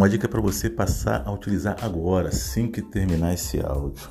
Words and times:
Uma 0.00 0.08
dica 0.08 0.26
para 0.26 0.40
você 0.40 0.70
passar 0.70 1.24
a 1.26 1.30
utilizar 1.30 1.76
agora, 1.84 2.30
assim 2.30 2.68
que 2.68 2.80
terminar 2.80 3.34
esse 3.34 3.60
áudio. 3.60 4.08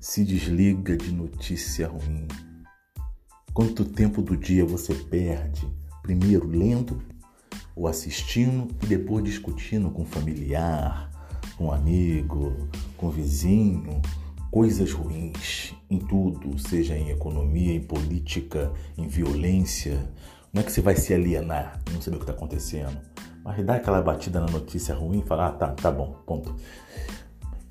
Se 0.00 0.24
desliga 0.24 0.96
de 0.96 1.12
notícia 1.12 1.86
ruim. 1.86 2.26
Quanto 3.54 3.84
tempo 3.84 4.22
do 4.22 4.36
dia 4.36 4.66
você 4.66 4.92
perde? 4.92 5.68
Primeiro 6.02 6.48
lendo 6.48 7.00
ou 7.76 7.86
assistindo 7.86 8.74
e 8.82 8.86
depois 8.86 9.22
discutindo 9.22 9.88
com 9.88 10.04
familiar, 10.04 11.08
com 11.56 11.70
amigo, 11.70 12.68
com 12.96 13.08
vizinho, 13.08 14.02
coisas 14.50 14.90
ruins 14.90 15.72
em 15.88 16.00
tudo, 16.00 16.58
seja 16.58 16.98
em 16.98 17.10
economia, 17.10 17.72
em 17.72 17.84
política, 17.84 18.72
em 18.98 19.06
violência. 19.06 20.10
Não 20.52 20.60
é 20.60 20.64
que 20.64 20.72
você 20.72 20.80
vai 20.80 20.96
se 20.96 21.14
alienar 21.14 21.80
e 21.88 21.92
não 21.92 22.02
saber 22.02 22.16
o 22.16 22.18
que 22.18 22.24
está 22.24 22.32
acontecendo. 22.32 23.09
Mas 23.44 23.64
dá 23.64 23.76
aquela 23.76 24.02
batida 24.02 24.40
na 24.40 24.46
notícia 24.46 24.94
ruim 24.94 25.20
e 25.20 25.26
fala, 25.26 25.46
ah, 25.46 25.52
tá, 25.52 25.68
tá 25.68 25.90
bom, 25.90 26.14
ponto. 26.26 26.54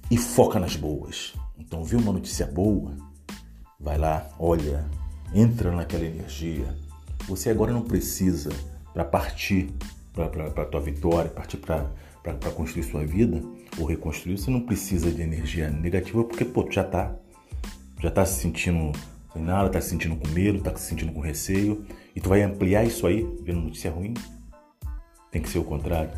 E 0.10 0.18
foca 0.18 0.60
nas 0.60 0.76
boas. 0.76 1.34
Então, 1.58 1.84
viu 1.84 2.00
uma 2.00 2.14
notícia 2.14 2.46
boa? 2.46 2.96
Vai 3.80 3.98
lá, 3.98 4.28
olha, 4.40 4.86
entra 5.34 5.72
naquela 5.72 6.04
energia. 6.04 6.76
Você 7.28 7.50
agora 7.50 7.72
não 7.72 7.82
precisa, 7.82 8.50
para 8.94 9.06
partir 9.06 9.72
para 10.14 10.64
a 10.64 10.66
tua 10.66 10.82
vitória, 10.82 11.30
partir 11.30 11.58
para 11.58 12.52
construir 12.56 12.84
sua 12.84 13.06
vida 13.06 13.42
ou 13.78 13.86
reconstruir, 13.86 14.38
você 14.38 14.52
não 14.52 14.62
precisa 14.62 15.12
de 15.12 15.22
energia 15.22 15.70
negativa 15.70 16.24
porque, 16.24 16.44
pô, 16.44 16.64
tu 16.64 16.74
já 16.74 16.84
tá, 16.84 17.16
já 18.02 18.12
tá 18.12 18.26
se 18.26 18.42
sentindo 18.42 18.92
sem 19.32 19.44
nada, 19.44 19.70
tá 19.70 19.80
se 19.80 19.90
sentindo 19.90 20.16
com 20.16 20.28
medo, 20.30 20.62
tá 20.62 20.76
se 20.76 20.88
sentindo 20.90 21.14
com 21.14 21.20
receio 21.20 21.86
e 22.16 22.20
tu 22.20 22.28
vai 22.28 22.42
ampliar 22.42 22.84
isso 22.84 23.06
aí 23.06 23.26
vendo 23.44 23.62
notícia 23.62 23.92
ruim? 23.92 24.14
Tem 25.32 25.42
que 25.42 25.50
ser 25.50 25.60
o 25.60 25.64
contrário. 25.64 26.12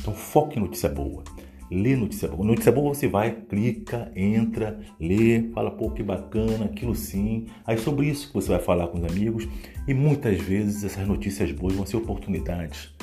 Então 0.00 0.14
foque 0.14 0.58
em 0.58 0.62
notícia 0.62 0.88
boa. 0.88 1.22
Lê 1.70 1.94
notícia 1.94 2.28
boa. 2.28 2.44
Notícia 2.44 2.72
boa 2.72 2.94
você 2.94 3.06
vai, 3.06 3.30
clica, 3.30 4.10
entra, 4.16 4.80
lê, 4.98 5.50
fala, 5.52 5.70
pô, 5.70 5.90
que 5.90 6.02
bacana, 6.02 6.64
aquilo 6.64 6.94
sim. 6.94 7.46
Aí 7.66 7.76
sobre 7.76 8.06
isso 8.06 8.28
que 8.28 8.34
você 8.34 8.48
vai 8.48 8.60
falar 8.60 8.88
com 8.88 8.98
os 8.98 9.04
amigos. 9.04 9.46
E 9.86 9.92
muitas 9.92 10.40
vezes 10.40 10.82
essas 10.84 11.06
notícias 11.06 11.50
boas 11.52 11.74
vão 11.74 11.84
ser 11.84 11.96
oportunidades. 11.98 12.94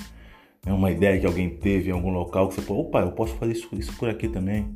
É 0.65 0.73
uma 0.73 0.89
ideia 0.89 1.19
que 1.19 1.27
alguém 1.27 1.49
teve 1.49 1.89
em 1.89 1.93
algum 1.93 2.09
local 2.09 2.47
que 2.47 2.55
você 2.55 2.61
pô, 2.61 2.79
opa, 2.79 3.01
eu 3.01 3.11
posso 3.11 3.35
fazer 3.35 3.51
isso, 3.51 3.69
isso 3.73 3.95
por 3.97 4.09
aqui 4.09 4.27
também. 4.27 4.75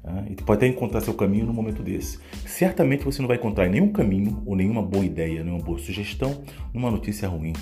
Tá? 0.00 0.24
E 0.30 0.36
tu 0.36 0.44
pode 0.44 0.58
até 0.58 0.68
encontrar 0.68 1.00
seu 1.00 1.14
caminho 1.14 1.46
no 1.46 1.52
momento 1.52 1.82
desse. 1.82 2.20
Certamente 2.46 3.04
você 3.04 3.20
não 3.20 3.26
vai 3.26 3.36
encontrar 3.36 3.68
nenhum 3.68 3.90
caminho 3.90 4.40
ou 4.46 4.54
nenhuma 4.54 4.80
boa 4.80 5.04
ideia, 5.04 5.42
nenhuma 5.42 5.62
boa 5.62 5.78
sugestão 5.78 6.44
numa 6.72 6.88
notícia 6.88 7.28
ruim. 7.28 7.52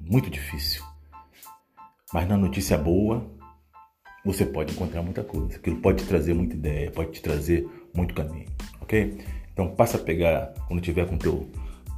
Muito 0.00 0.30
difícil. 0.30 0.89
Mas 2.12 2.28
na 2.28 2.36
notícia 2.36 2.76
boa, 2.76 3.24
você 4.24 4.44
pode 4.44 4.72
encontrar 4.72 5.02
muita 5.02 5.22
coisa. 5.22 5.56
Aquilo 5.56 5.76
pode 5.76 6.02
te 6.02 6.08
trazer 6.08 6.34
muita 6.34 6.54
ideia, 6.54 6.90
pode 6.90 7.12
te 7.12 7.22
trazer 7.22 7.68
muito 7.94 8.14
caminho, 8.14 8.48
ok? 8.80 9.18
Então 9.52 9.74
passa 9.74 9.96
a 9.96 10.00
pegar 10.00 10.54
quando 10.66 10.80
tiver 10.80 11.06
com 11.06 11.16
teu 11.16 11.48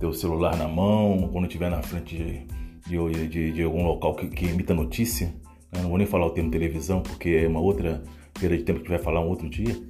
teu 0.03 0.13
celular 0.13 0.57
na 0.57 0.67
mão, 0.67 1.29
quando 1.33 1.47
tiver 1.47 1.71
na 1.71 1.81
frente 1.81 2.17
de, 2.17 2.47
de, 2.89 3.29
de, 3.29 3.53
de 3.53 3.63
algum 3.63 3.85
local 3.85 4.17
que, 4.17 4.27
que 4.27 4.47
emita 4.47 4.75
notícia. 4.75 5.29
Né? 5.71 5.81
Não 5.81 5.89
vou 5.89 5.97
nem 5.97 6.09
falar 6.09 6.27
o 6.27 6.31
termo 6.31 6.51
televisão, 6.51 7.01
porque 7.01 7.31
é 7.31 7.47
uma 7.47 7.61
outra 7.61 8.03
perda 8.39 8.59
de 8.59 8.65
tempo 8.65 8.81
que 8.81 8.89
vai 8.89 8.99
falar 8.99 9.21
um 9.21 9.29
outro 9.29 9.49
dia. 9.49 9.81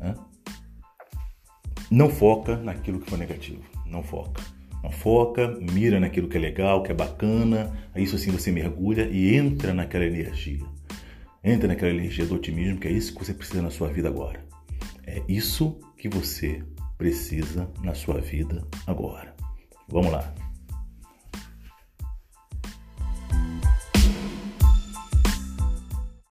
Né? 0.00 0.14
Não 1.90 2.08
foca 2.08 2.56
naquilo 2.56 2.98
que 2.98 3.10
for 3.10 3.18
negativo. 3.18 3.62
Não 3.84 4.02
foca. 4.02 4.42
Foca, 4.90 5.56
mira 5.72 6.00
naquilo 6.00 6.28
que 6.28 6.36
é 6.36 6.40
legal, 6.40 6.82
que 6.82 6.90
é 6.90 6.94
bacana. 6.94 7.72
Isso 7.96 8.16
assim 8.16 8.30
você 8.30 8.50
mergulha 8.50 9.08
e 9.10 9.36
entra 9.36 9.72
naquela 9.72 10.04
energia. 10.04 10.64
Entra 11.42 11.68
naquela 11.68 11.90
energia 11.90 12.26
do 12.26 12.36
otimismo, 12.36 12.78
que 12.78 12.88
é 12.88 12.90
isso 12.90 13.12
que 13.12 13.24
você 13.24 13.34
precisa 13.34 13.62
na 13.62 13.70
sua 13.70 13.88
vida 13.88 14.08
agora. 14.08 14.44
É 15.06 15.22
isso 15.28 15.78
que 15.96 16.08
você 16.08 16.62
precisa 16.96 17.68
na 17.82 17.94
sua 17.94 18.20
vida 18.20 18.66
agora. 18.86 19.34
Vamos 19.88 20.12
lá. 20.12 20.34